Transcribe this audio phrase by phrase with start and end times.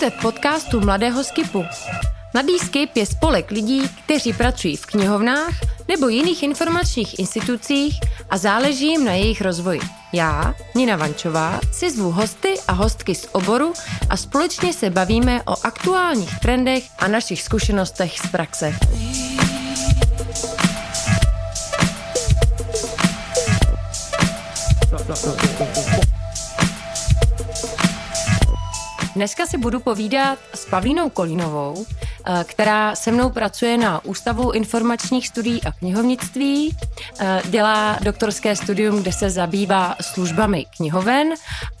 [0.00, 1.64] Vítejte v podcastu Mladého Skipu.
[2.34, 5.54] Mladý Skip je spolek lidí, kteří pracují v knihovnách
[5.88, 8.00] nebo jiných informačních institucích
[8.30, 9.80] a záleží jim na jejich rozvoji.
[10.12, 13.72] Já, Nina Vančová, si zvu hosty a hostky z oboru
[14.08, 18.74] a společně se bavíme o aktuálních trendech a našich zkušenostech z praxe.
[29.14, 31.86] Dneska si budu povídat s Pavlínou Kolínovou,
[32.26, 36.76] eh, která se mnou pracuje na Ústavu informačních studií a knihovnictví.
[37.20, 41.34] Eh, dělá doktorské studium, kde se zabývá službami knihoven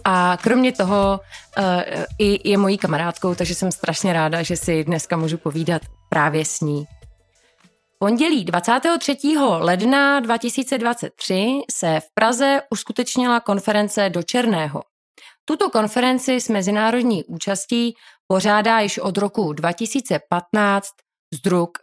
[0.04, 1.20] a kromě toho
[1.56, 6.44] eh, i je mojí kamarádkou, takže jsem strašně ráda, že si dneska můžu povídat právě
[6.44, 6.84] s ní.
[7.98, 9.16] Pondělí 23.
[9.58, 14.89] ledna 2023 se v Praze uskutečnila konference do Černého.
[15.50, 17.94] Tuto konferenci s mezinárodní účastí
[18.26, 20.86] pořádá již od roku 2015
[21.34, 21.78] Zdruk.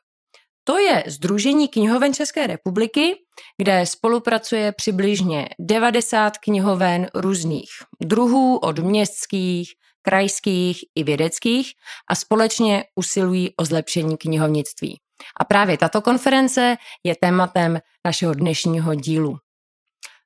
[0.63, 3.15] To je Združení knihoven České republiky,
[3.57, 7.69] kde spolupracuje přibližně 90 knihoven různých
[8.01, 9.71] druhů od městských,
[10.01, 11.71] krajských i vědeckých
[12.09, 14.99] a společně usilují o zlepšení knihovnictví.
[15.39, 19.37] A právě tato konference je tématem našeho dnešního dílu.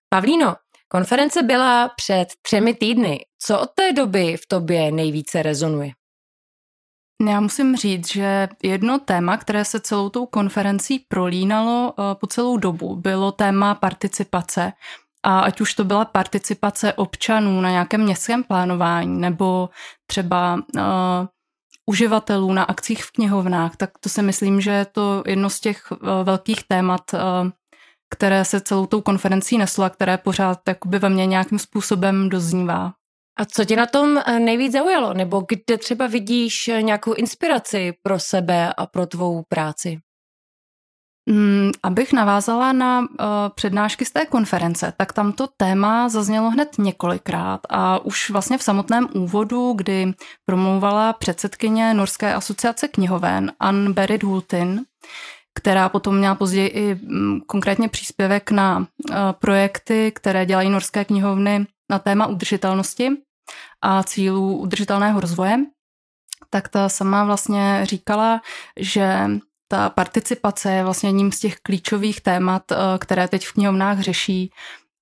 [0.10, 0.56] Pavlíno,
[0.92, 3.26] konference byla před třemi týdny.
[3.40, 5.92] Co od té doby v tobě nejvíce rezonuje?
[7.30, 12.58] Já musím říct, že jedno téma, které se celou tou konferencí prolínalo eh, po celou
[12.58, 14.74] dobu, bylo téma participace.
[15.24, 19.70] A ať už to byla participace občanů na nějakém městském plánování nebo
[20.06, 20.82] třeba uh,
[21.86, 25.92] uživatelů na akcích v knihovnách, tak to si myslím, že je to jedno z těch
[25.92, 27.20] uh, velkých témat, uh,
[28.12, 32.94] které se celou tou konferencí neslo a které pořád jakoby ve mně nějakým způsobem doznívá.
[33.40, 35.14] A co tě na tom eh, nejvíc zaujalo?
[35.14, 40.00] Nebo kde třeba vidíš eh, nějakou inspiraci pro sebe a pro tvou práci?
[41.30, 43.08] Mm, abych navázala na uh,
[43.56, 48.64] přednášky z té konference, tak tam to téma zaznělo hned několikrát a už vlastně v
[48.64, 50.14] samotném úvodu, kdy
[50.46, 54.82] promlouvala předsedkyně Norské asociace knihoven Ann Berit Hultin,
[55.54, 58.86] která potom měla později i mm, konkrétně příspěvek na uh,
[59.32, 63.10] projekty, které dělají norské knihovny na téma udržitelnosti
[63.82, 65.58] a cílů udržitelného rozvoje,
[66.50, 68.42] tak ta sama vlastně říkala,
[68.80, 69.28] že
[69.68, 74.52] ta participace je vlastně jedním z těch klíčových témat, eh, které teď v knihovnách řeší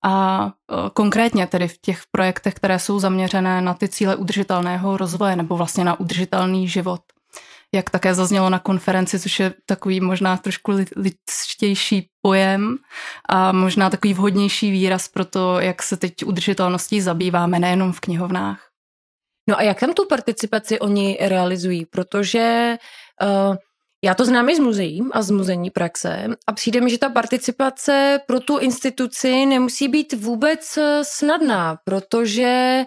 [0.04, 5.36] a eh, konkrétně tedy v těch projektech, které jsou zaměřené na ty cíle udržitelného rozvoje
[5.36, 7.00] nebo vlastně na udržitelný život.
[7.74, 12.76] Jak také zaznělo na konferenci, což je takový možná trošku lidštější pojem
[13.28, 18.70] a možná takový vhodnější výraz pro to, jak se teď udržitelností zabýváme nejenom v knihovnách.
[19.48, 21.86] No a jak tam tu participaci oni realizují?
[21.86, 22.76] Protože
[23.22, 23.56] uh,
[24.04, 27.08] já to znám i z muzeí a z muzejní praxe a přijde mi, že ta
[27.08, 32.84] participace pro tu instituci nemusí být vůbec eh, snadná, protože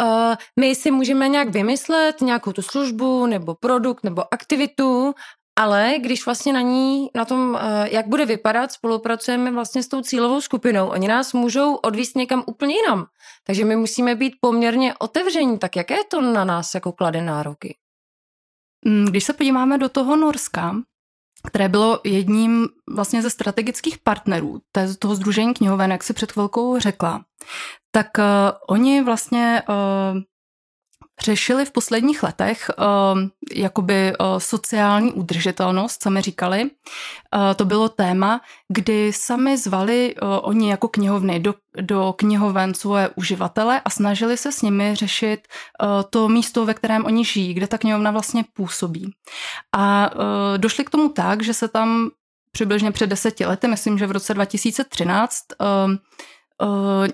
[0.00, 5.14] uh, my si můžeme nějak vymyslet nějakou tu službu nebo produkt nebo aktivitu
[5.56, 10.00] ale když vlastně na ní, na tom, eh, jak bude vypadat, spolupracujeme vlastně s tou
[10.00, 10.88] cílovou skupinou.
[10.88, 13.06] Oni nás můžou odvíst někam úplně jinam.
[13.46, 15.58] Takže my musíme být poměrně otevření.
[15.58, 17.76] Tak jaké to na nás jako klade nároky?
[18.84, 20.76] Mm, když se podíváme do toho Norska,
[21.46, 24.60] které bylo jedním vlastně ze strategických partnerů
[24.98, 27.24] toho Združení knihoven, jak si před chvilkou řekla,
[27.90, 28.24] tak uh,
[28.68, 30.20] oni vlastně uh,
[31.20, 33.20] řešili v posledních letech uh,
[33.54, 36.62] jakoby uh, sociální udržitelnost, co mi říkali.
[36.62, 36.70] Uh,
[37.56, 43.80] to bylo téma, kdy sami zvali uh, oni jako knihovny do, do knihoven svoje uživatele
[43.84, 45.48] a snažili se s nimi řešit
[46.10, 49.12] to místo, ve kterém oni žijí, kde ta knihovna vlastně působí.
[49.76, 50.10] A
[50.56, 52.10] došli k tomu tak, že se tam
[52.52, 55.98] přibližně před deseti lety, myslím, že v roce 2013, uh, Eh,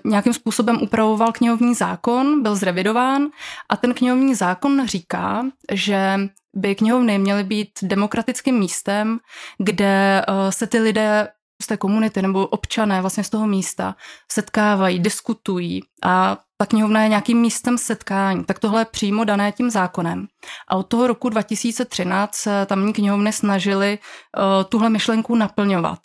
[0.05, 3.27] nějakým způsobem upravoval knihovní zákon, byl zrevidován
[3.69, 6.19] a ten knihovní zákon říká, že
[6.55, 9.19] by knihovny měly být demokratickým místem,
[9.57, 11.27] kde eh, se ty lidé
[11.61, 13.95] z té komunity nebo občané vlastně z toho místa
[14.31, 18.43] setkávají, diskutují a ta knihovna je nějakým místem setkání.
[18.43, 20.27] Tak tohle je přímo dané tím zákonem.
[20.67, 25.99] A od toho roku 2013 se tamní knihovny snažili uh, tuhle myšlenku naplňovat.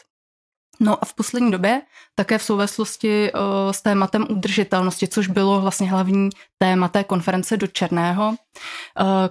[0.81, 1.83] No a v poslední době
[2.15, 3.41] také v souvislosti uh,
[3.73, 8.37] s tématem udržitelnosti, což bylo vlastně hlavní téma té konference do Černého, uh,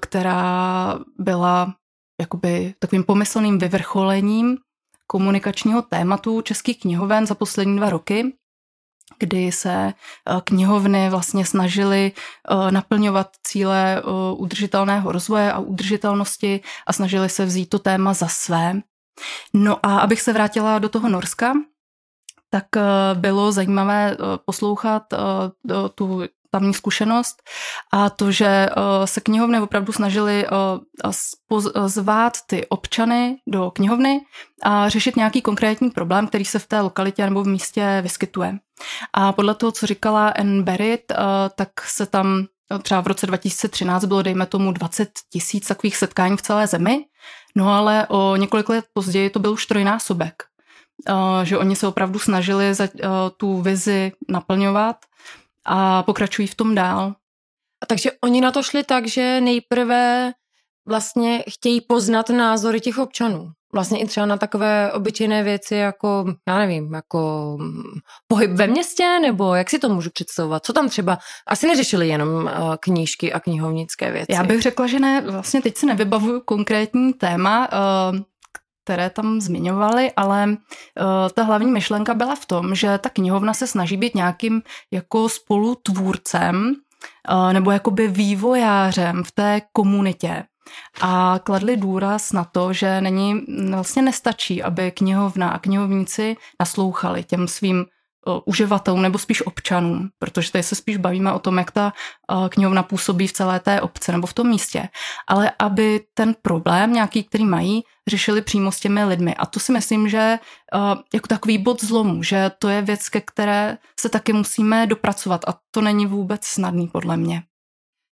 [0.01, 1.74] která byla
[2.22, 4.57] jakoby takovým pomyslným vyvrcholením
[5.07, 8.34] komunikačního tématu českých knihoven za poslední dva roky,
[9.19, 9.94] kdy se
[10.44, 12.12] knihovny vlastně snažily
[12.69, 14.04] naplňovat cíle
[14.38, 18.81] udržitelného rozvoje a udržitelnosti a snažili se vzít to téma za své.
[19.54, 21.54] No a abych se vrátila do toho Norska,
[22.50, 22.65] tak
[23.13, 25.04] bylo zajímavé poslouchat
[25.95, 26.24] tu
[26.54, 27.42] tamní zkušenost
[27.94, 28.71] a to, že eh,
[29.07, 30.50] se knihovny opravdu snažili eh,
[31.86, 34.21] zvát ty občany do knihovny
[34.63, 38.60] a řešit nějaký konkrétní problém, který se v té lokalitě nebo v místě vyskytuje.
[39.13, 41.15] A podle toho, co říkala Barrett, eh,
[41.56, 42.45] tak se tam
[42.81, 47.06] třeba v roce 2013 bylo, dejme tomu, 20 tisíc takových setkání v celé zemi,
[47.56, 50.44] no ale o několik let později to byl už trojnásobek.
[51.44, 52.66] Že oni se opravdu snažili
[53.38, 54.96] tu vizi naplňovat
[55.66, 57.16] a pokračují v tom dál.
[57.84, 60.34] A takže oni na to šli tak, že nejprve
[60.88, 63.52] vlastně chtějí poznat názory těch občanů.
[63.74, 67.58] Vlastně i třeba na takové obyčejné věci jako, já nevím, jako
[68.28, 70.66] pohyb ve městě, nebo jak si to můžu představovat?
[70.66, 71.18] Co tam třeba?
[71.48, 74.34] Asi neřešili jenom eh, knížky a knihovnické věci.
[74.34, 77.70] Já bych řekla, že ne, vlastně teď si nevybavuju konkrétní téma.
[78.12, 78.20] Uh,
[78.86, 80.56] které tam zmiňovali, ale uh,
[81.34, 84.62] ta hlavní myšlenka byla v tom, že ta knihovna se snaží být nějakým
[84.92, 86.75] jako spolutvůrcem
[87.52, 90.44] nebo jakoby vývojářem v té komunitě.
[91.01, 93.45] A kladli důraz na to, že není,
[93.75, 97.86] vlastně nestačí, aby knihovna a knihovníci naslouchali těm svým
[98.45, 101.94] uživatelům nebo spíš občanům, protože tady se spíš bavíme o tom, jak ta
[102.50, 104.89] knihovna působí v celé té obce nebo v tom místě,
[105.27, 109.36] ale aby ten problém nějaký, který mají, řešili přímo s těmi lidmi.
[109.36, 110.39] A to si myslím, že
[111.13, 115.54] jako takový bod zlomu, že to je věc, ke které se taky musíme dopracovat a
[115.71, 117.44] to není vůbec snadný podle mě.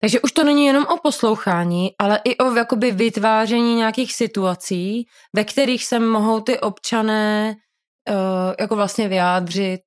[0.02, 5.44] Takže už to není jenom o poslouchání, ale i o jakoby vytváření nějakých situací, ve
[5.44, 7.56] kterých se mohou ty občané
[8.10, 8.16] uh,
[8.60, 9.82] jako vlastně vyjádřit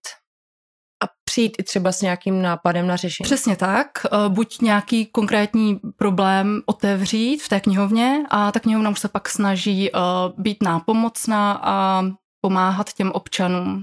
[1.05, 3.25] a přijít i třeba s nějakým nápadem na řešení.
[3.25, 3.89] Přesně tak.
[4.13, 9.29] Uh, buď nějaký konkrétní problém otevřít v té knihovně a ta knihovna už se pak
[9.29, 10.01] snaží uh,
[10.39, 12.05] být nápomocná a
[12.41, 13.83] pomáhat těm občanům.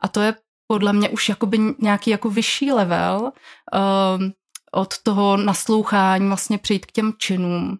[0.00, 0.34] A to je
[0.66, 4.22] podle mě už jakoby nějaký jako vyšší level uh,
[4.72, 7.78] od toho naslouchání vlastně přijít k těm činům.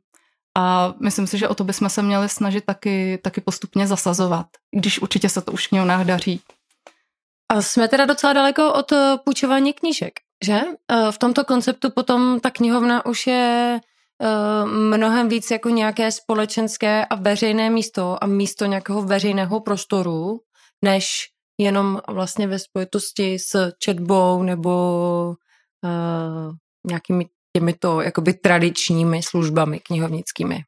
[0.59, 4.47] A myslím si, že o to bychom se měli snažit taky, taky postupně zasazovat,
[4.77, 6.41] když určitě se to už knihovnách daří.
[7.53, 10.13] A jsme teda docela daleko od eh, půjčování knížek,
[10.45, 10.61] že?
[10.93, 13.81] Eh, v tomto konceptu potom ta knihovna už je
[14.23, 20.41] eh, mnohem víc jako nějaké společenské a veřejné místo a místo nějakého veřejného prostoru,
[20.85, 21.07] než
[21.59, 25.35] jenom vlastně ve spojitosti s četbou nebo
[26.87, 27.27] nějakými
[27.57, 30.65] těmito jakoby tradičními službami knihovnickými.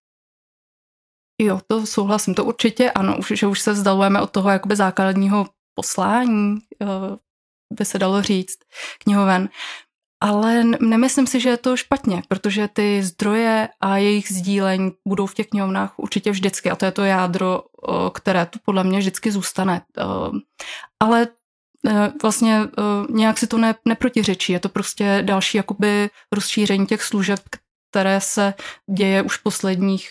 [1.40, 5.46] Jo, to souhlasím, to určitě ano, už, že už se vzdalujeme od toho jakoby základního
[5.74, 6.86] poslání, eh,
[7.72, 8.58] by se dalo říct,
[8.98, 9.48] knihoven.
[10.22, 15.34] Ale nemyslím si, že je to špatně, protože ty zdroje a jejich sdílení budou v
[15.34, 19.32] těch knihovnách určitě vždycky a to je to jádro, eh, které tu podle mě vždycky
[19.32, 19.82] zůstane.
[19.98, 20.04] Eh,
[21.00, 21.28] ale
[22.22, 22.82] vlastně eh,
[23.12, 24.52] nějak si to ne, neprotiřečí.
[24.52, 27.40] Je to prostě další jakoby rozšíření těch služeb,
[27.90, 28.54] které se
[28.96, 30.10] děje už posledních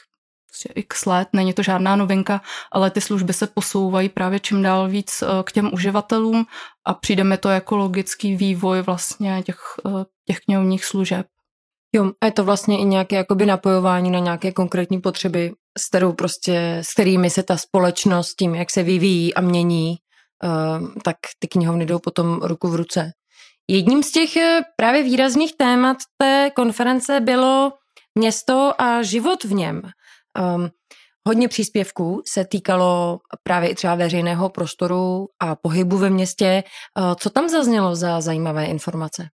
[0.49, 4.89] prostě x let, není to žádná novinka, ale ty služby se posouvají právě čím dál
[4.89, 6.45] víc eh, k těm uživatelům
[6.85, 9.59] a přijde mi to jako logický vývoj vlastně těch,
[10.25, 11.25] těch knihovních služeb.
[11.95, 16.13] Jo, a je to vlastně i nějaké jakoby napojování na nějaké konkrétní potřeby, s kterou
[16.13, 19.97] prostě, s kterými se ta společnost tím, jak se vyvíjí a mění,
[21.03, 23.11] tak ty knihovny jdou potom ruku v ruce.
[23.69, 27.73] Jedním z těch eh, právě výrazných témat té konference bylo
[28.15, 29.81] město a život v něm.
[30.55, 30.69] Um,
[31.27, 36.63] hodně příspěvků se týkalo právě i třeba veřejného prostoru a pohybu ve městě.
[36.99, 39.27] Uh, co tam zaznělo za zajímavé informace?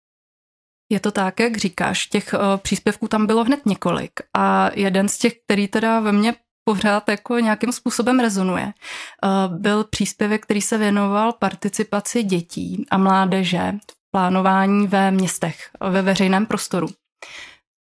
[0.90, 5.18] Je to tak, jak říkáš, těch uh, příspěvků tam bylo hned několik a jeden z
[5.18, 8.72] těch, který teda ve mně pořád jako nějakým způsobem rezonuje.
[8.72, 16.02] Eh, byl příspěvek, který se věnoval participaci dětí a mládeže v plánování ve městech, ve
[16.02, 16.88] veřejném prostoru.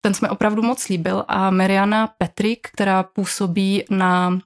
[0.01, 4.39] Ten jsme opravdu moc líbil a Mariana Petrik, která působí na,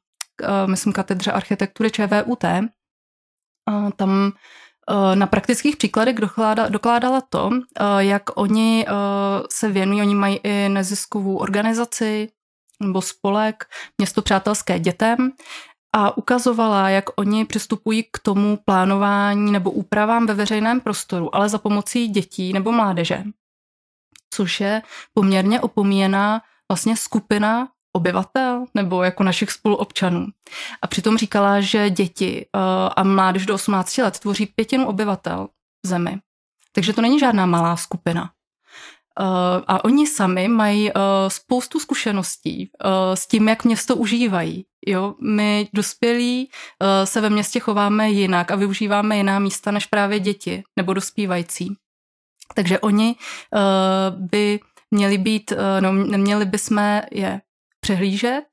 [0.42, 2.68] eh, myslím, katedře architektury ČVUT, eh,
[3.96, 4.32] tam
[5.14, 6.16] na praktických příkladech
[6.68, 7.50] dokládala to,
[7.98, 8.86] jak oni
[9.50, 12.28] se věnují, oni mají i neziskovou organizaci,
[12.82, 13.64] nebo spolek
[13.98, 15.32] Město přátelské dětem
[15.96, 21.58] a ukazovala, jak oni přistupují k tomu plánování nebo úpravám ve veřejném prostoru, ale za
[21.58, 23.24] pomocí dětí nebo mládeže,
[24.34, 24.82] což je
[25.14, 26.42] poměrně opomíjená
[26.72, 30.26] vlastně skupina obyvatel nebo jako našich spoluobčanů.
[30.82, 32.58] A přitom říkala, že děti eh,
[32.96, 35.48] a mládež do 18 let tvoří pětinu obyvatel
[35.84, 36.18] v zemi.
[36.72, 38.30] Takže to není žádná malá skupina.
[39.66, 40.90] A oni sami mají
[41.28, 42.70] spoustu zkušeností
[43.14, 44.64] s tím, jak město užívají.
[44.86, 46.50] Jo, my dospělí
[47.04, 51.76] se ve městě chováme jinak a využíváme jiná místa než právě děti nebo dospívající.
[52.54, 53.16] Takže oni
[54.10, 54.60] by
[54.90, 57.40] měli být, no, neměli bychom je
[57.80, 58.44] přehlížet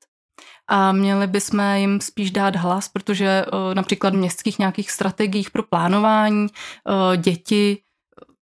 [0.68, 3.44] a měli bychom jim spíš dát hlas, protože
[3.74, 6.46] například v městských nějakých strategiích pro plánování
[7.16, 7.78] děti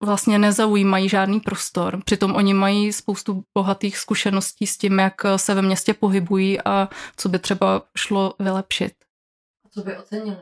[0.04, 2.02] vlastně nezaujímají žádný prostor.
[2.06, 7.30] Přitom oni mají spoustu bohatých zkušeností s tím, jak se ve městě pohybují a co
[7.30, 8.94] by třeba šlo vylepšit.
[9.66, 10.38] A co by ocenili?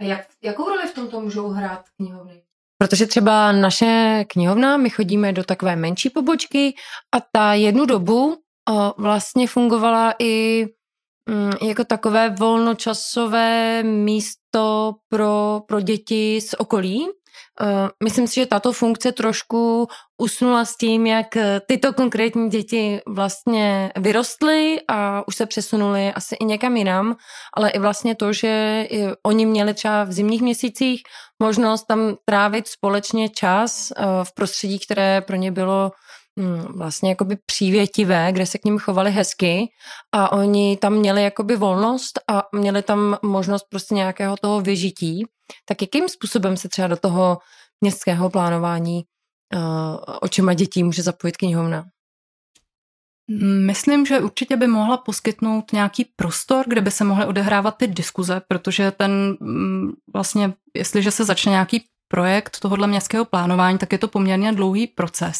[0.00, 2.42] A jak, jakou roli v tomto můžou hrát knihovny?
[2.78, 6.74] Protože třeba naše knihovna, my chodíme do takové menší pobočky
[7.14, 8.36] a ta jednu dobu
[8.70, 10.66] o, vlastně fungovala i
[11.30, 17.17] mm, jako takové volnočasové místo pro, pro děti z okolí, Eh,
[18.04, 19.88] myslím si, že tato funkce trošku
[20.18, 26.36] usnula s tím, jak eh, tyto konkrétní děti vlastně vyrostly a už se přesunuly asi
[26.40, 27.16] i někam jinam,
[27.56, 28.86] ale i vlastně to, že
[29.26, 31.02] oni měli třeba v zimních měsících
[31.42, 35.90] možnost tam trávit společně čas eh, v prostředí, které pro ně bylo
[36.76, 39.68] vlastně jakoby přívětivé, kde se k ním chovali hezky
[40.12, 45.24] a oni tam měli jakoby volnost a měli tam možnost prostě nějakého toho vyžití.
[45.64, 47.38] Tak jakým způsobem se třeba do toho
[47.80, 49.04] městského plánování
[49.54, 49.60] uh,
[50.20, 51.84] očima dětí může zapojit knihovna?
[53.66, 58.40] Myslím, že určitě by mohla poskytnout nějaký prostor, kde by se mohly odehrávat ty diskuze,
[58.48, 64.08] protože ten mm, vlastně, jestliže se začne nějaký projekt tohohle městského plánování, tak je to
[64.08, 65.38] poměrně dlouhý proces,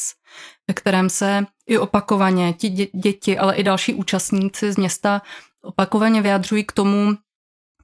[0.69, 5.23] ve kterém se i opakovaně ti děti, ale i další účastníci z města
[5.63, 7.13] opakovaně vyjadřují k tomu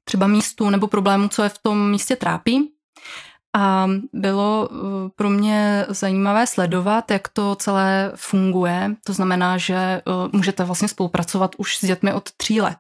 [0.05, 2.71] třeba místu nebo problému, co je v tom místě trápí.
[3.57, 4.79] A bylo uh,
[5.17, 8.97] pro mě zajímavé sledovat, jak to celé funguje.
[9.07, 12.79] To znamená, že uh, můžete vlastně spolupracovat už s dětmi od tří let,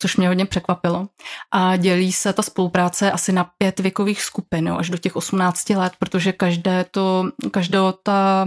[0.00, 1.08] což mě hodně překvapilo.
[1.52, 5.70] A dělí se ta spolupráce asi na pět věkových skupin, jo, až do těch 18
[5.70, 8.46] let, protože každé to, každého ta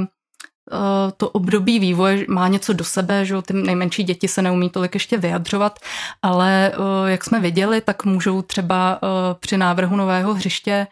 [0.72, 4.94] Eh, to období vývoje má něco do sebe, že ty nejmenší děti se neumí tolik
[4.94, 5.80] ještě vyjadřovat,
[6.22, 9.08] ale eh, jak jsme viděli, tak můžou třeba eh,
[9.40, 10.88] při návrhu nového hřiště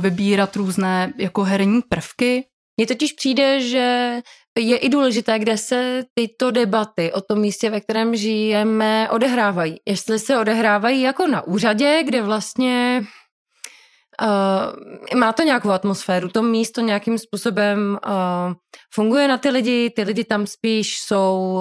[0.00, 2.44] vybírat různé jako herní prvky.
[2.76, 4.20] Mně totiž přijde, že
[4.56, 9.76] je i důležité, kde se tyto debaty o tom místě, ve kterém žijeme, odehrávají.
[9.86, 13.04] Jestli se odehrávají jako na úřadě, kde vlastně
[14.22, 18.54] Uh, má to nějakou atmosféru, to místo nějakým způsobem uh,
[18.94, 21.60] funguje na ty lidi, ty lidi tam spíš jsou,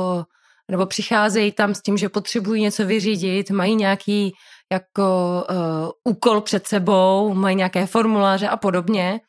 [0.71, 4.31] nebo přicházejí tam s tím, že potřebují něco vyřídit, mají nějaký
[4.71, 5.03] jako
[5.49, 9.19] uh, úkol před sebou, mají nějaké formuláře a podobně.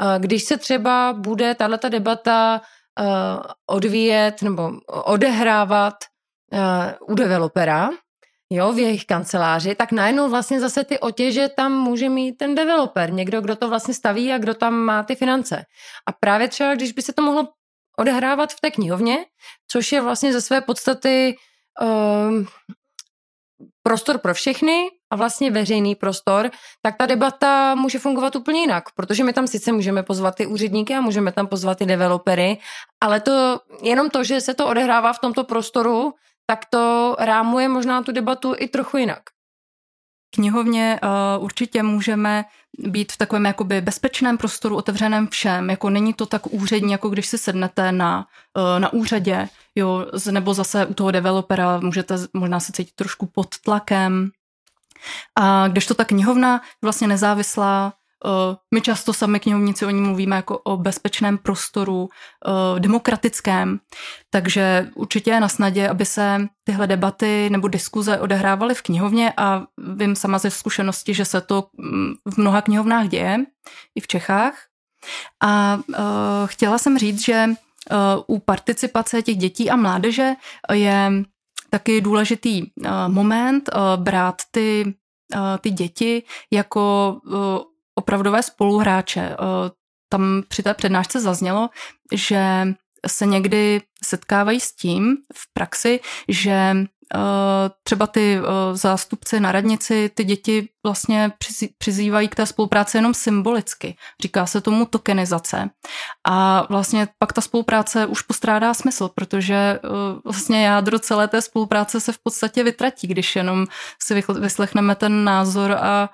[0.00, 2.60] Uh, když se třeba bude tato debata
[3.66, 5.94] odvíjet nebo odehrávat
[6.52, 7.90] uh, u developera,
[8.50, 13.12] jo, v jejich kanceláři, tak najednou vlastně zase ty otěže tam může mít ten developer,
[13.12, 15.64] někdo, kdo to vlastně staví a kdo tam má ty finance.
[16.06, 17.48] A právě třeba, když by se to mohlo
[17.98, 19.16] odehrávat v té knihovně,
[19.68, 21.36] což je vlastně ze své podstaty
[21.80, 22.46] um,
[23.82, 26.50] prostor pro všechny a vlastně veřejný prostor,
[26.82, 30.94] tak ta debata může fungovat úplně jinak, protože my tam sice můžeme pozvat ty úředníky
[30.94, 32.58] a můžeme tam pozvat ty developery,
[33.00, 36.14] ale to jenom to, že se to odehrává v tomto prostoru,
[36.46, 39.22] tak to rámuje možná tu debatu i trochu jinak.
[40.34, 42.44] Knihovně uh, určitě můžeme
[42.78, 45.70] být v takovém jakoby bezpečném prostoru, otevřeném všem.
[45.70, 50.54] Jako není to tak úřední, jako když si sednete na, uh, na úřadě, jo, nebo
[50.54, 54.30] zase u toho developera můžete možná se cítit trošku pod tlakem.
[55.40, 57.92] A když to ta knihovna vlastně nezávislá,
[58.24, 62.08] Eh, my často sami knihovníci o ní mluvíme jako o bezpečném prostoru,
[62.46, 63.80] eh, demokratickém,
[64.30, 69.62] takže určitě je na snadě, aby se tyhle debaty nebo diskuze odehrávaly v knihovně a
[69.78, 73.38] vím sama ze zkušenosti, že se to mm, v mnoha knihovnách děje,
[73.94, 74.54] i v Čechách.
[75.42, 75.94] A uh,
[76.46, 77.46] chtěla jsem říct, že
[78.26, 80.32] u participace těch dětí a mládeže
[80.72, 81.10] je
[81.70, 84.94] taky důležitý uh, moment uh, brát ty,
[85.34, 87.16] uh, ty děti jako
[87.98, 89.20] opravdové spoluhráče.
[89.20, 89.36] Eh,
[90.08, 91.68] tam při té přednášce zaznělo,
[92.12, 92.68] že
[93.06, 96.86] se někdy setkávají s tím v praxi, že eh,
[97.82, 101.32] třeba ty eh, zástupci na radnici ty děti vlastně
[101.78, 103.96] přizývají k té spolupráci jenom symbolicky.
[104.22, 105.70] Říká se tomu tokenizace.
[106.28, 109.80] A vlastně pak ta spolupráce už postrádá smysl, protože
[110.24, 113.66] vlastně jádro celé té spolupráce se v podstatě vytratí, když jenom
[114.02, 116.10] si vyslechneme ten názor a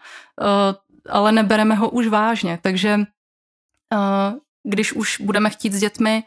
[1.09, 2.59] ale nebereme ho už vážně.
[2.63, 3.01] Takže
[4.69, 6.25] když už budeme chtít s dětmi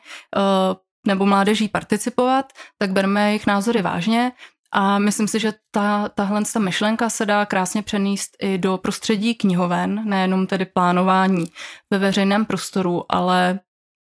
[1.07, 4.31] nebo mládeží participovat, tak bereme jejich názory vážně
[4.71, 9.35] a myslím si, že ta, tahle ta myšlenka se dá krásně přenést i do prostředí
[9.35, 11.45] knihoven, nejenom tedy plánování
[11.91, 13.59] ve veřejném prostoru, ale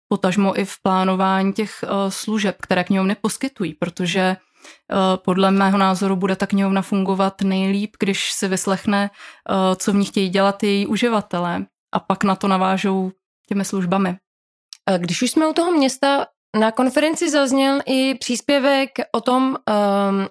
[0.09, 6.16] potažmo i v plánování těch uh, služeb, které knihovny poskytují, protože uh, podle mého názoru
[6.16, 10.87] bude ta knihovna fungovat nejlíp, když si vyslechne, uh, co v ní chtějí dělat její
[10.87, 13.12] uživatelé a pak na to navážou
[13.49, 14.16] těmi službami.
[14.99, 20.28] Když už jsme u toho města, na konferenci zazněl i příspěvek o tom, um,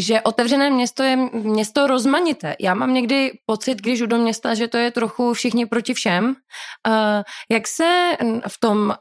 [0.00, 2.56] že otevřené město je město rozmanité.
[2.60, 6.26] Já mám někdy pocit, když jdu do města, že to je trochu všichni proti všem.
[6.26, 6.34] Uh,
[7.50, 8.16] jak se
[8.48, 8.94] v tom uh,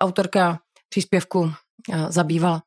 [0.00, 0.58] autorka
[0.88, 1.50] příspěvku uh,
[2.08, 2.62] zabývala?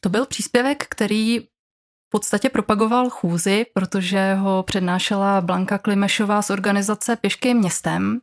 [0.00, 7.16] To byl příspěvek, který v podstatě propagoval chůzi, protože ho přednášela Blanka Klimešová z organizace
[7.16, 8.20] Pěšky městem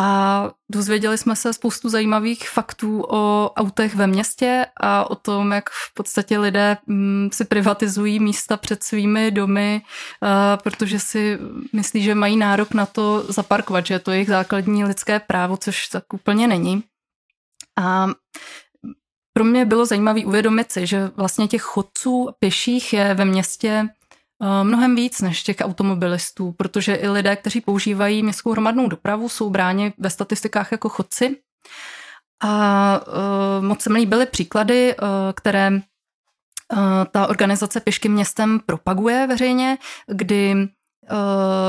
[0.00, 5.70] a dozvěděli jsme se spoustu zajímavých faktů o autech ve městě a o tom, jak
[5.70, 9.82] v podstatě lidé mm, si privatizují místa před svými domy,
[10.62, 11.38] protože si
[11.72, 15.88] myslí, že mají nárok na to zaparkovat, že je to jejich základní lidské právo, což
[15.88, 16.84] tak úplně není.
[17.78, 18.08] A
[19.32, 24.01] pro mě bylo zajímavé uvědomit si, že vlastně těch chodců pěších je ve městě Eh,
[24.62, 29.92] mnohem víc než těch automobilistů, protože i lidé, kteří používají městskou hromadnou dopravu, jsou bráni
[29.98, 31.36] ve statistikách jako chodci.
[32.44, 35.70] A uh, moc se mi líbily příklady, uh, které
[37.10, 40.68] ta organizace Pěšky městem propaguje veřejně, kdy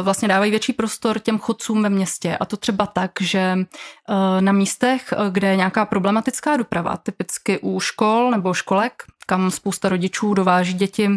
[0.01, 2.37] vlastně dávají větší prostor těm chodcům ve městě.
[2.37, 3.57] A to třeba tak, že
[4.39, 10.33] na místech, kde je nějaká problematická doprava, typicky u škol nebo školek, kam spousta rodičů
[10.33, 11.09] dováží děti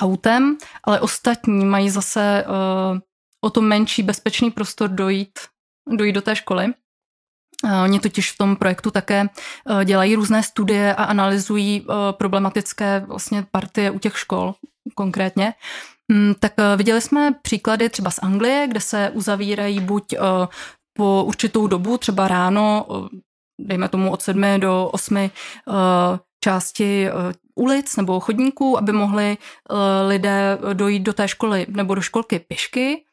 [0.00, 2.44] autem, ale ostatní mají zase
[3.40, 5.38] o to menší bezpečný prostor dojít,
[5.96, 6.66] dojít do té školy.
[7.84, 9.28] Oni totiž v tom projektu také
[9.84, 14.54] dělají různé studie a analyzují problematické vlastně partie u těch škol
[14.94, 15.54] konkrétně.
[16.10, 20.46] Um, tak uh, viděli jsme příklady třeba z Anglie, kde se uzavírají buď uh,
[20.96, 23.08] po určitou dobu, třeba ráno, uh,
[23.60, 25.28] dejme tomu od 7 do 8 uh,
[26.44, 27.08] části
[27.58, 33.04] ulic nebo chodníků, aby mohli eh, lidé dojít do té školy nebo do školky pěšky.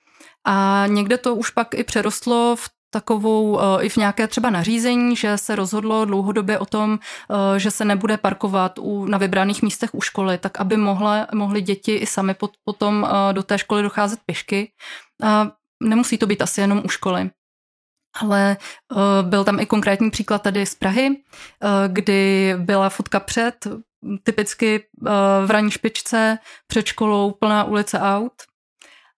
[0.47, 5.15] A někde to už pak i přerostlo v takovou eh, i v nějaké třeba nařízení,
[5.15, 9.95] že se rozhodlo dlouhodobě o tom, eh, že se nebude parkovat u, na vybraných místech
[9.95, 14.19] u školy, tak aby mohly, mohly děti i sami pot, potom do té školy docházet
[14.25, 14.71] pěšky.
[15.23, 15.51] A
[15.83, 17.29] nemusí to být asi jenom u školy.
[18.21, 18.57] Ale
[19.21, 21.09] byl tam i konkrétní příklad tady z Prahy,
[21.87, 23.67] kdy byla fotka před
[24.23, 24.75] typicky
[25.07, 25.11] eh,
[25.45, 28.33] v ranní špičce před školou plná ulice aut.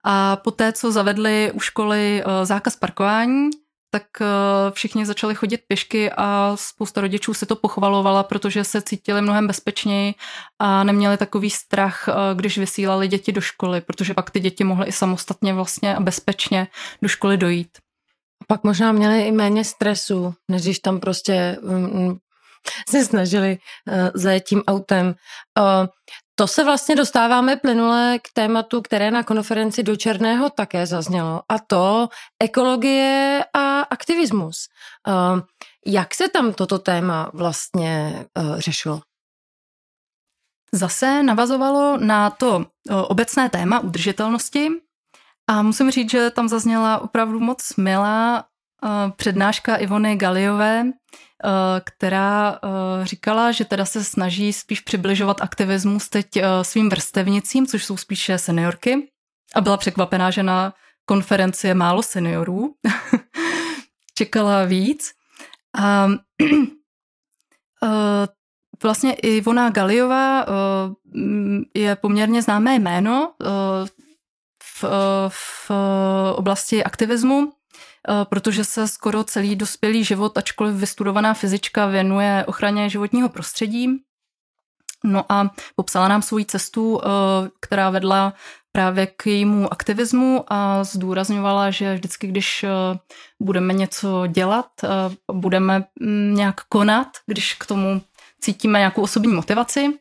[0.04, 3.50] A poté, co zavedli u školy eh, zákaz parkování,
[3.90, 4.26] tak eh,
[4.72, 10.14] všichni začali chodit pěšky a spousta rodičů se to pochvalovala, protože se cítili mnohem bezpečněji
[10.60, 14.92] a neměli takový strach, když vysílali děti do školy, protože pak ty děti mohly i
[14.92, 16.68] samostatně vlastně a bezpečně
[17.02, 17.78] do školy dojít.
[18.48, 22.18] Pak možná měli i méně stresu, než když tam prostě mm, mm,
[22.90, 25.16] se snažili uh, zajet tím autem.
[26.40, 31.60] To se vlastně dostáváme plynule k tématu, které na konferenci do Černého také zaznělo, a
[31.60, 32.10] to
[32.44, 34.68] ekologie a aktivismus.
[35.08, 35.40] Uh,
[35.86, 39.02] jak se tam toto téma vlastně uh, řešilo?
[40.74, 44.68] Zase navazovalo na to obecné téma udržitelnosti
[45.50, 48.46] a musím říct, že tam zazněla opravdu moc milá
[49.18, 51.27] přednáška Ivony Galiové, Eh,
[51.84, 57.86] která eh, říkala, že teda se snaží spíš přibližovat aktivismus teď eh, svým vrstevnicím, což
[57.86, 59.12] jsou spíše seniorky.
[59.56, 60.74] A byla překvapená, že na
[61.06, 62.76] konferenci je málo seniorů.
[64.14, 65.12] Čekala víc.
[65.80, 66.08] A
[68.84, 70.46] vlastně Ivona Galiová
[71.74, 73.34] je poměrně známé jméno
[74.64, 74.84] v,
[75.30, 75.72] v
[76.36, 77.57] oblasti aktivismu Eh,
[78.24, 83.90] protože se skoro celý dospělý život, ačkoliv vystudovaná fyzička, věnuje ochraně životního prostředí.
[85.04, 87.08] No a popsala nám svoji cestu, eh,
[87.60, 88.34] která vedla
[88.72, 92.70] právě k jejímu aktivismu a zdůrazňovala, že vždycky, když eh,
[93.40, 94.70] budeme něco dělat,
[95.32, 98.02] budeme mm, nějak konat, když k tomu
[98.42, 99.94] cítíme nějakou osobní motivaci,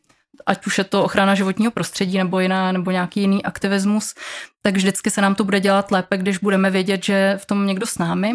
[0.47, 4.15] ať už je to ochrana životního prostředí nebo jiná, nebo nějaký jiný aktivismus,
[4.63, 7.87] tak vždycky se nám to bude dělat lépe, když budeme vědět, že v tom někdo
[7.87, 8.33] s námi.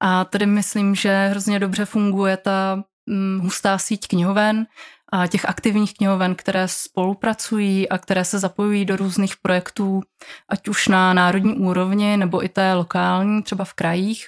[0.00, 4.66] A tady myslím, že hrozně dobře funguje ta hm, hustá síť knihoven
[5.12, 10.00] a těch aktivních knihoven, které spolupracují a které se zapojují do různých projektů,
[10.48, 14.26] ať už na národní úrovni nebo i té lokální, třeba v krajích.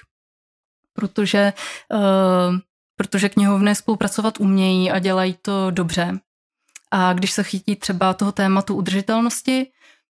[0.93, 1.53] protože,
[2.95, 6.19] protože knihovny spolupracovat umějí a dělají to dobře.
[6.91, 9.71] A když se chytí třeba toho tématu udržitelnosti,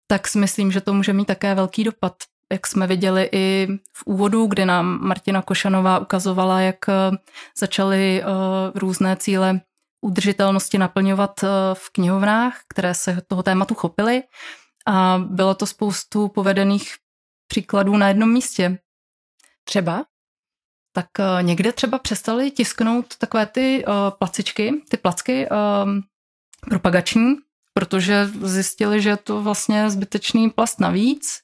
[0.06, 2.14] tak si myslím, že to může mít také velký dopad.
[2.52, 6.78] Jak jsme viděli i v úvodu, kdy nám Martina Košanová ukazovala, jak
[7.58, 8.22] začaly
[8.74, 9.60] různé cíle
[10.06, 14.22] udržitelnosti naplňovat eh, v knihovnách, které se toho tématu chopily
[14.86, 16.94] a bylo to spoustu povedených
[17.48, 18.78] příkladů na jednom místě.
[19.64, 20.04] Třeba?
[20.92, 23.84] Tak eh, někde třeba přestali tisknout takové ty
[24.18, 25.48] placičky, ty placky
[26.68, 27.36] propagační,
[27.74, 31.40] protože zjistili, že je to vlastně zbytečný plast navíc.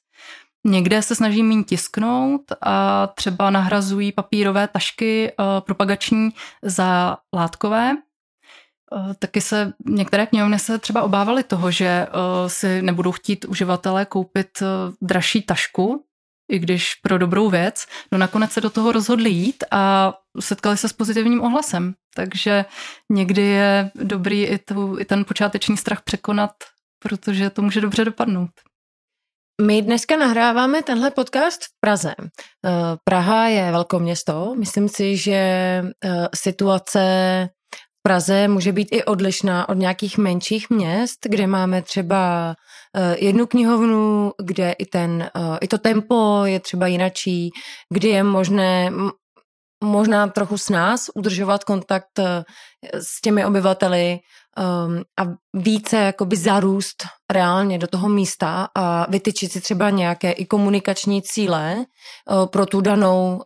[0.65, 6.29] Někde se snaží méně tisknout a třeba nahrazují papírové tašky uh, propagační
[6.61, 7.95] za látkové,
[8.93, 12.09] Eh, taky se některé knihovny se třeba obávaly toho, že eh,
[12.49, 14.65] si nebudou chtít uživatelé koupit eh,
[15.01, 16.05] dražší tašku,
[16.51, 17.85] i když pro dobrou věc.
[18.11, 21.93] No nakonec se do toho rozhodli jít a setkali se s pozitivním ohlasem.
[22.15, 22.65] Takže
[23.11, 26.51] někdy je dobrý i, tu, i ten počáteční strach překonat,
[26.99, 28.49] protože to může dobře dopadnout.
[29.61, 32.15] My dneska nahráváme tenhle podcast v Praze.
[33.03, 34.55] Praha je velkoměsto.
[34.57, 35.83] Myslím si, že
[36.35, 37.49] situace
[38.07, 42.55] Praze může být i odlišná od nějakých menších měst, kde máme třeba eh,
[43.17, 47.49] jednu knihovnu, kde i, ten, eh, i to tempo je třeba jinačí,
[47.89, 48.91] kdy je možné
[49.83, 52.43] možná trochu s nás udržovat kontakt eh,
[52.93, 54.19] s těmi obyvateli
[54.57, 60.45] um, a více jakoby zarůst reálně do toho místa a vytyčit si třeba nějaké i
[60.45, 61.85] komunikační cíle
[62.51, 63.41] pro tu danou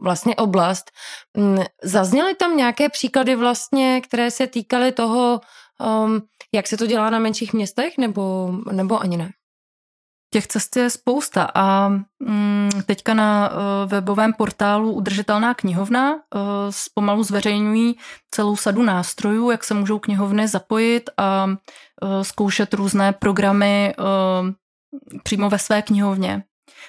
[0.00, 0.90] vlastně oblast.
[1.38, 5.40] Um, zazněly tam nějaké příklady vlastně, které se týkaly toho,
[5.80, 6.22] um,
[6.54, 9.30] jak se to dělá na menších městech, nebo, nebo ani ne?
[10.32, 13.56] Těch cest je spousta a mm, teďka na uh,
[13.90, 16.20] webovém portálu Udržitelná knihovna uh,
[16.94, 17.96] pomalu zveřejňují
[18.30, 23.94] celou sadu nástrojů, jak se můžou knihovny zapojit a uh, zkoušet různé programy
[25.22, 26.44] přímo ve své knihovně.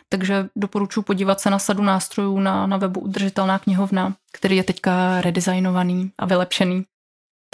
[0.10, 5.22] Takže doporučuji podívat se na sadu nástrojů na, na webu Udržitelná knihovna, který je teďka
[5.22, 6.86] redesignovaný a vylepšený.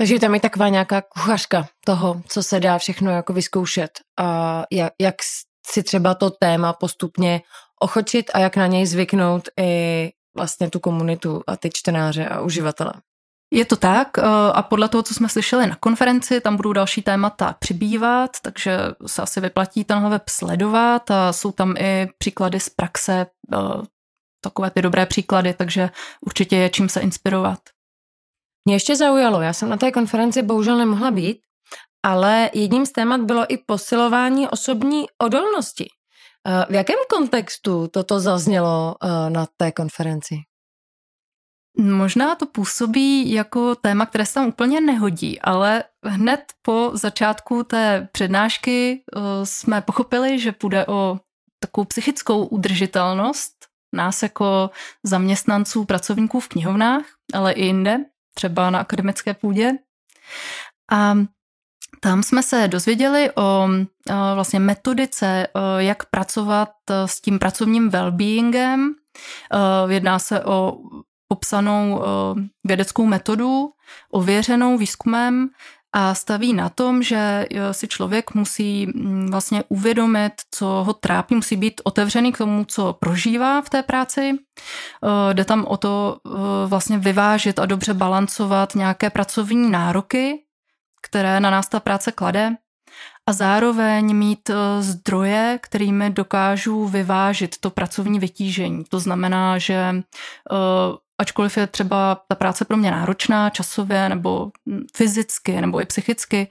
[0.01, 4.93] Takže tam je taková nějaká kuchařka toho, co se dá všechno jako vyzkoušet a jak,
[5.01, 5.15] jak
[5.67, 7.41] si třeba to téma postupně
[7.79, 12.93] ochočit a jak na něj zvyknout i vlastně tu komunitu a ty čtenáře a uživatele.
[13.53, 14.21] Je to tak eh,
[14.53, 19.21] a podle toho, co jsme slyšeli na konferenci, tam budou další témata přibývat, takže se
[19.21, 23.57] asi vyplatí tenhle web sledovat a jsou tam i příklady z praxe, eh,
[24.43, 25.89] takové ty dobré příklady, takže
[26.25, 27.59] určitě je čím se inspirovat.
[28.65, 31.41] Mě ještě zaujalo, já jsem na té konferenci bohužel nemohla být,
[32.05, 35.87] ale jedním z témat bylo i posilování osobní odolnosti.
[36.47, 40.35] Eh, v jakém kontextu toto zaznělo eh, na té konferenci?
[41.77, 48.09] Možná to působí jako téma, které se tam úplně nehodí, ale hned po začátku té
[48.11, 51.19] přednášky eh, jsme pochopili, že půjde o
[51.59, 53.53] takovou psychickou udržitelnost
[53.95, 54.69] nás jako
[55.03, 57.97] zaměstnanců, pracovníků v knihovnách, ale i jinde,
[58.33, 59.71] třeba na akademické půdě.
[60.91, 61.15] A
[61.99, 63.67] tam jsme se dozvěděli o
[64.35, 66.69] vlastně metodice, jak pracovat
[67.05, 68.89] s tím pracovním well-beingem.
[69.87, 70.77] Jedná se o
[71.27, 72.03] popsanou
[72.63, 73.69] vědeckou metodu,
[74.11, 75.49] ověřenou výzkumem
[75.93, 78.87] a staví na tom, že si člověk musí
[79.29, 84.31] vlastně uvědomit, co ho trápí, musí být otevřený k tomu, co prožívá v té práci.
[85.33, 86.17] Jde tam o to
[86.67, 90.39] vlastně vyvážit a dobře balancovat nějaké pracovní nároky
[91.01, 92.55] které na nás ta práce klade
[93.25, 98.83] a zároveň mít zdroje, kterými dokážu vyvážit to pracovní vytížení.
[98.89, 99.95] To znamená, že
[101.21, 104.51] ačkoliv je třeba ta práce pro mě náročná časově nebo
[104.95, 106.47] fyzicky nebo i psychicky,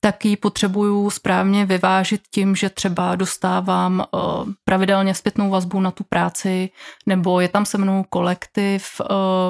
[0.00, 4.18] tak ji potřebuju správně vyvážit tím, že třeba dostávám eh,
[4.64, 6.70] pravidelně zpětnou vazbu na tu práci,
[7.06, 9.00] nebo je tam se mnou kolektiv,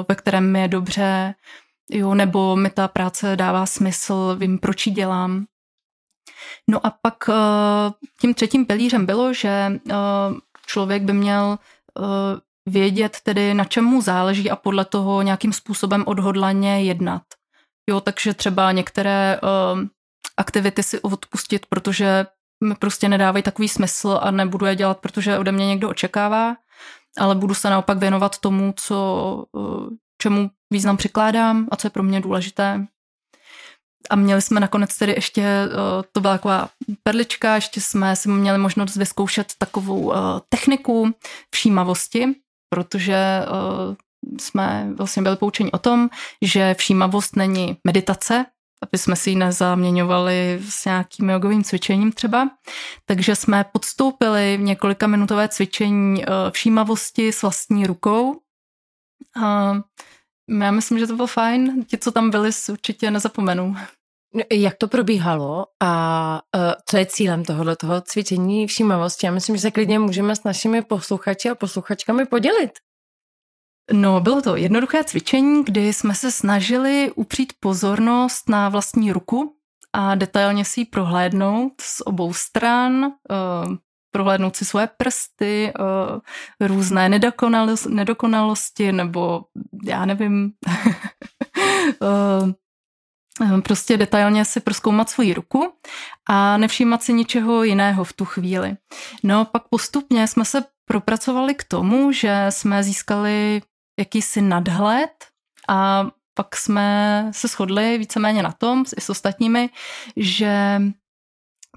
[0.09, 1.35] ve kterém mi je dobře,
[1.91, 5.45] jo, nebo mi ta práce dává smysl, vím, proč ji dělám.
[6.69, 7.33] No a pak eh,
[8.21, 9.95] tím třetím pilířem bylo, že eh,
[10.65, 12.01] člověk by měl eh,
[12.67, 17.21] vědět tedy, na čem mu záleží a podle toho nějakým způsobem odhodlaně jednat.
[17.89, 19.39] Jo, takže třeba některé
[20.37, 22.25] aktivity si odpustit, protože
[22.63, 26.55] mi prostě nedávají takový smysl a nebudu je dělat, protože ode mě někdo očekává,
[27.17, 29.45] ale budu se naopak věnovat tomu, co,
[30.21, 32.85] čemu význam přikládám a co je pro mě důležité.
[34.09, 35.69] A měli jsme nakonec tedy ještě, eh,
[36.11, 36.69] to byla taková
[37.03, 40.17] perlička, ještě jsme si měli možnost vyzkoušet takovou eh,
[40.49, 41.11] techniku
[41.55, 42.35] všímavosti,
[42.69, 43.45] protože eh,
[44.39, 46.09] jsme vlastně byli poučeni o tom,
[46.41, 48.45] že všímavost není meditace,
[48.83, 52.49] aby jsme si ji nezaměňovali s nějakým jogovým cvičením třeba.
[53.05, 58.41] Takže jsme podstoupili několika minutové cvičení eh, všímavosti s vlastní rukou.
[59.43, 59.73] A
[60.61, 61.85] já myslím, že to bylo fajn.
[61.85, 63.75] Ti, co tam byli, určitě nezapomenou.
[64.37, 69.25] No, jak to probíhalo a uh, co je cílem tohoto toho cvičení všímavosti?
[69.25, 72.71] Já myslím, že se klidně můžeme s našimi posluchači a posluchačkami podělit.
[73.93, 79.55] No, bylo to jednoduché cvičení, kdy jsme se snažili upřít pozornost na vlastní ruku
[79.93, 83.75] a detailně si ji prohlédnout z obou stran, uh,
[84.11, 89.41] prohlédnout si svoje prsty, uh, různé nedokonalosti, nedokonalosti nebo
[89.83, 90.51] já nevím,
[93.63, 95.73] prostě detailně si proskoumat svoji ruku
[96.29, 98.77] a nevšímat si ničeho jiného v tu chvíli.
[99.23, 103.61] No pak postupně jsme se propracovali k tomu, že jsme získali
[103.99, 105.11] jakýsi nadhled
[105.69, 109.69] a pak jsme se shodli víceméně na tom i s ostatními,
[110.15, 110.81] že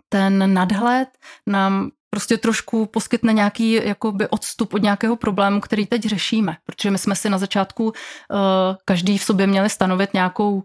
[0.09, 1.09] ten nadhled
[1.46, 6.57] nám prostě trošku poskytne nějaký jakoby odstup od nějakého problému, který teď řešíme.
[6.64, 7.92] Protože my jsme si na začátku uh,
[8.85, 10.62] každý v sobě měli stanovit nějakou,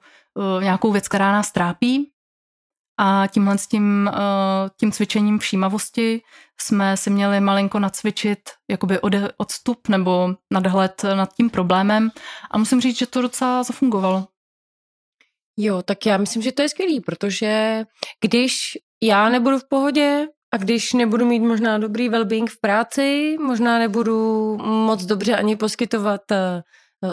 [0.61, 2.11] nějakou věc, která nás trápí
[2.99, 6.21] a tímhle s tím, eh, tím cvičením všímavosti
[6.61, 8.99] jsme si měli malinko nacvičit jakoby
[9.37, 12.09] odstup nebo nadhled nad tím problémem
[12.51, 14.27] a musím říct, že to docela zafungovalo.
[15.57, 17.83] Jo, tak já myslím, že to je skvělý, protože
[18.21, 18.57] když
[19.03, 24.57] já nebudu v pohodě a když nebudu mít možná dobrý well-being v práci, možná nebudu
[24.57, 26.61] moc dobře ani poskytovat eh,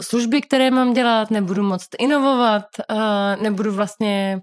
[0.01, 2.65] služby, které mám dělat, nebudu moc inovovat,
[3.41, 4.41] nebudu vlastně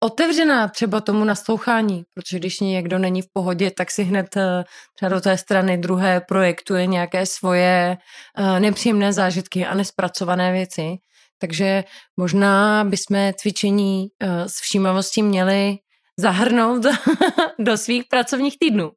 [0.00, 5.08] otevřená třeba tomu naslouchání, protože když někdo není v pohodě, tak si hned eh, třeba
[5.08, 7.98] do té strany druhé projektuje nějaké svoje
[8.38, 10.96] eh, nepříjemné zážitky a nespracované věci.
[11.38, 11.84] Takže
[12.16, 15.76] možná bychom cvičení eh, s všímavostí měli
[16.16, 16.82] zahrnout
[17.58, 18.90] do svých pracovních týdnů.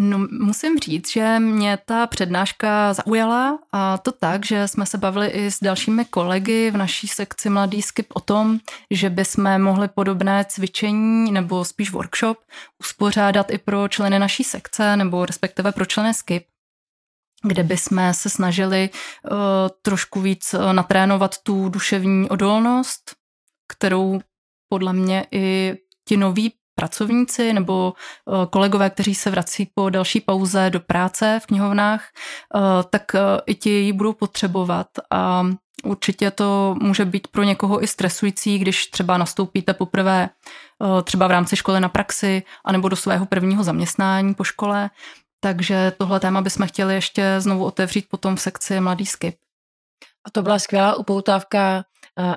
[0.00, 5.28] No, musím říct, že mě ta přednáška zaujala a to tak, že jsme se bavili
[5.28, 8.58] i s dalšími kolegy v naší sekci Mladý Skip o tom,
[8.90, 12.38] že bychom mohli podobné cvičení nebo spíš workshop
[12.80, 16.44] uspořádat i pro členy naší sekce nebo respektive pro členy Skip
[17.42, 19.38] kde bychom se snažili uh,
[19.82, 23.14] trošku víc uh, natrénovat tu duševní odolnost,
[23.68, 24.20] kterou
[24.68, 30.70] podle mě i ti noví pracovníci nebo eh, kolegové, kteří se vrací po další pauze
[30.70, 32.60] do práce v knihovnách, eh,
[32.90, 35.46] tak eh, i ti ji budou potřebovat a
[35.84, 40.28] určitě to může být pro někoho i stresující, když třeba nastoupíte poprvé
[41.04, 44.90] třeba v rámci školy na praxi anebo do svého prvního zaměstnání po škole.
[45.40, 49.34] Takže tohle téma bychom chtěli ještě znovu otevřít potom v sekci Mladý skip.
[50.26, 51.84] A to byla skvělá upoutávka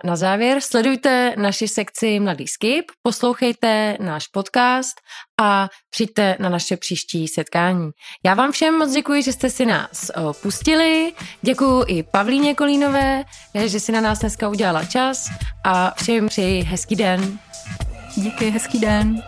[0.04, 0.62] na závěr.
[0.62, 5.02] Sledujte naši sekci Mladý skip, poslouchejte náš podcast
[5.42, 7.90] a přijďte na naše příští setkání.
[8.26, 11.14] Já vám všem moc děkuji, že jste si nás pustili.
[11.42, 13.24] Děkuji i Pavlíně Kolínové,
[13.66, 15.30] že si na nás dneska udělala čas
[15.66, 17.40] a všem přeji hezký den.
[18.16, 19.24] Díky, hezký den.